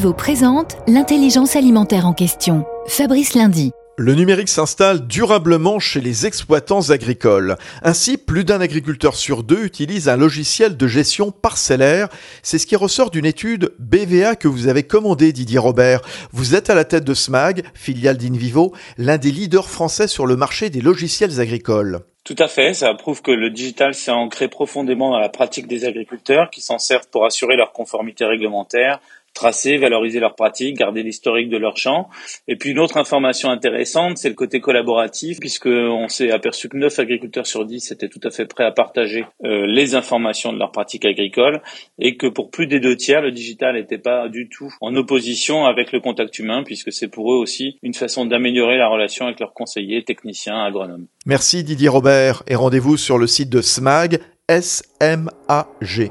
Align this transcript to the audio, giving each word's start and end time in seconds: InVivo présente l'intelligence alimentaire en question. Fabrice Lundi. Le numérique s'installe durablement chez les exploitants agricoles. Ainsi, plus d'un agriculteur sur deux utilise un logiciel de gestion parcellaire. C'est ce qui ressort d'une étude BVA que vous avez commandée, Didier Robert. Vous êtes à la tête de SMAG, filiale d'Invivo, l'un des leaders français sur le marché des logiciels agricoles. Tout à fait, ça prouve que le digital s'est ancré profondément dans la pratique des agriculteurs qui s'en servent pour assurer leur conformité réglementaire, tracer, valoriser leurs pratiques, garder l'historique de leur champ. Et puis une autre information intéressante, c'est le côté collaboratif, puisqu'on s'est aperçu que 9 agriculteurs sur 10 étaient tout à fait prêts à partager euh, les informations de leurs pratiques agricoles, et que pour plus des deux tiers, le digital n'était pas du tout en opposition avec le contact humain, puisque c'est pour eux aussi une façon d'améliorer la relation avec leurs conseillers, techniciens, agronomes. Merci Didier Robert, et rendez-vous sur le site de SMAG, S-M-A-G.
InVivo 0.00 0.14
présente 0.14 0.78
l'intelligence 0.86 1.56
alimentaire 1.56 2.06
en 2.06 2.14
question. 2.14 2.64
Fabrice 2.86 3.34
Lundi. 3.34 3.72
Le 3.98 4.14
numérique 4.14 4.48
s'installe 4.48 5.06
durablement 5.06 5.78
chez 5.78 6.00
les 6.00 6.24
exploitants 6.24 6.88
agricoles. 6.88 7.56
Ainsi, 7.82 8.16
plus 8.16 8.44
d'un 8.44 8.62
agriculteur 8.62 9.14
sur 9.14 9.42
deux 9.42 9.62
utilise 9.62 10.08
un 10.08 10.16
logiciel 10.16 10.78
de 10.78 10.86
gestion 10.86 11.32
parcellaire. 11.32 12.08
C'est 12.42 12.56
ce 12.56 12.66
qui 12.66 12.76
ressort 12.76 13.10
d'une 13.10 13.26
étude 13.26 13.74
BVA 13.78 14.36
que 14.36 14.48
vous 14.48 14.68
avez 14.68 14.84
commandée, 14.84 15.34
Didier 15.34 15.58
Robert. 15.58 16.00
Vous 16.32 16.54
êtes 16.54 16.70
à 16.70 16.74
la 16.74 16.86
tête 16.86 17.04
de 17.04 17.12
SMAG, 17.12 17.62
filiale 17.74 18.16
d'Invivo, 18.16 18.72
l'un 18.96 19.18
des 19.18 19.32
leaders 19.32 19.68
français 19.68 20.08
sur 20.08 20.26
le 20.26 20.36
marché 20.36 20.70
des 20.70 20.80
logiciels 20.80 21.40
agricoles. 21.40 22.00
Tout 22.24 22.36
à 22.38 22.48
fait, 22.48 22.74
ça 22.74 22.92
prouve 22.94 23.22
que 23.22 23.30
le 23.30 23.50
digital 23.50 23.94
s'est 23.94 24.10
ancré 24.10 24.48
profondément 24.48 25.10
dans 25.10 25.18
la 25.18 25.30
pratique 25.30 25.66
des 25.66 25.84
agriculteurs 25.84 26.50
qui 26.50 26.60
s'en 26.60 26.78
servent 26.78 27.08
pour 27.10 27.24
assurer 27.24 27.56
leur 27.56 27.72
conformité 27.72 28.24
réglementaire, 28.24 29.00
tracer, 29.40 29.78
valoriser 29.78 30.20
leurs 30.20 30.34
pratiques, 30.34 30.76
garder 30.76 31.02
l'historique 31.02 31.48
de 31.48 31.56
leur 31.56 31.78
champ. 31.78 32.10
Et 32.46 32.56
puis 32.56 32.70
une 32.70 32.78
autre 32.78 32.98
information 32.98 33.48
intéressante, 33.48 34.18
c'est 34.18 34.28
le 34.28 34.34
côté 34.34 34.60
collaboratif, 34.60 35.40
puisqu'on 35.40 36.08
s'est 36.08 36.30
aperçu 36.30 36.68
que 36.68 36.76
9 36.76 36.98
agriculteurs 36.98 37.46
sur 37.46 37.64
10 37.64 37.90
étaient 37.90 38.08
tout 38.08 38.20
à 38.22 38.30
fait 38.30 38.44
prêts 38.44 38.64
à 38.64 38.70
partager 38.70 39.24
euh, 39.44 39.66
les 39.66 39.94
informations 39.94 40.52
de 40.52 40.58
leurs 40.58 40.72
pratiques 40.72 41.06
agricoles, 41.06 41.62
et 41.98 42.18
que 42.18 42.26
pour 42.26 42.50
plus 42.50 42.66
des 42.66 42.80
deux 42.80 42.96
tiers, 42.96 43.22
le 43.22 43.32
digital 43.32 43.76
n'était 43.76 43.98
pas 43.98 44.28
du 44.28 44.50
tout 44.50 44.72
en 44.82 44.94
opposition 44.94 45.64
avec 45.64 45.90
le 45.92 46.00
contact 46.00 46.38
humain, 46.38 46.62
puisque 46.62 46.92
c'est 46.92 47.08
pour 47.08 47.32
eux 47.32 47.38
aussi 47.38 47.78
une 47.82 47.94
façon 47.94 48.26
d'améliorer 48.26 48.76
la 48.76 48.88
relation 48.88 49.24
avec 49.24 49.40
leurs 49.40 49.54
conseillers, 49.54 50.04
techniciens, 50.04 50.62
agronomes. 50.62 51.06
Merci 51.24 51.64
Didier 51.64 51.88
Robert, 51.88 52.42
et 52.46 52.56
rendez-vous 52.56 52.98
sur 52.98 53.16
le 53.16 53.26
site 53.26 53.48
de 53.48 53.62
SMAG, 53.62 54.20
S-M-A-G. 54.48 56.10